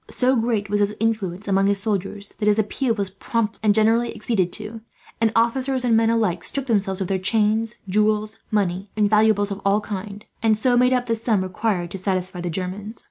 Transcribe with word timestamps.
So 0.09 0.35
great 0.35 0.67
was 0.67 0.79
his 0.79 0.95
influence 0.99 1.47
among 1.47 1.67
his 1.67 1.79
soldiers 1.79 2.29
that 2.39 2.47
his 2.47 2.57
appeal 2.57 2.95
was 2.95 3.11
promptly 3.11 3.59
and 3.61 3.75
generally 3.75 4.15
acceded 4.15 4.51
to, 4.53 4.81
and 5.21 5.31
officers 5.35 5.85
and 5.85 5.95
men 5.95 6.09
alike 6.09 6.43
stripped 6.43 6.67
themselves 6.69 7.01
of 7.01 7.07
their 7.07 7.19
chains, 7.19 7.75
jewels, 7.87 8.39
money, 8.49 8.89
and 8.97 9.07
valuables 9.07 9.51
of 9.51 9.61
all 9.63 9.79
kinds, 9.79 10.25
and 10.41 10.57
so 10.57 10.75
made 10.75 10.91
up 10.91 11.05
the 11.05 11.15
sum 11.15 11.43
required 11.43 11.91
to 11.91 11.99
satisfy 11.99 12.41
the 12.41 12.49
Germans. 12.49 12.99